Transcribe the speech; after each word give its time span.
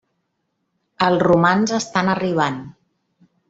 Els 1.09 1.21
romans 1.27 1.77
estan 1.83 2.13
arribant. 2.17 2.61